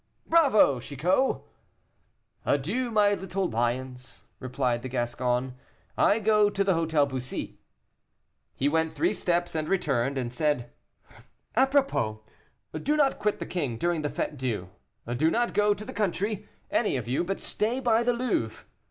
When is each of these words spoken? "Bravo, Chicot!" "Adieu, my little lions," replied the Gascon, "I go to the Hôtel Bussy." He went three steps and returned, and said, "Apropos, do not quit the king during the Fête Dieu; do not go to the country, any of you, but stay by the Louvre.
"Bravo, 0.25 0.79
Chicot!" 0.79 1.43
"Adieu, 2.43 2.89
my 2.89 3.13
little 3.13 3.47
lions," 3.47 4.23
replied 4.39 4.81
the 4.81 4.89
Gascon, 4.89 5.53
"I 5.95 6.17
go 6.19 6.49
to 6.49 6.63
the 6.63 6.71
Hôtel 6.73 7.07
Bussy." 7.07 7.59
He 8.55 8.67
went 8.67 8.91
three 8.93 9.13
steps 9.13 9.53
and 9.53 9.69
returned, 9.69 10.17
and 10.17 10.33
said, 10.33 10.71
"Apropos, 11.55 12.23
do 12.81 12.95
not 12.97 13.19
quit 13.19 13.37
the 13.37 13.45
king 13.45 13.77
during 13.77 14.01
the 14.01 14.09
Fête 14.09 14.37
Dieu; 14.37 14.69
do 15.17 15.29
not 15.29 15.53
go 15.53 15.75
to 15.75 15.85
the 15.85 15.93
country, 15.93 16.49
any 16.71 16.97
of 16.97 17.07
you, 17.07 17.23
but 17.23 17.39
stay 17.39 17.79
by 17.79 18.01
the 18.01 18.13
Louvre. 18.13 18.65